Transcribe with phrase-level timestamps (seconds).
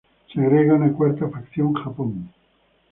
[0.33, 2.31] Se agrega una cuarta facción, Japón.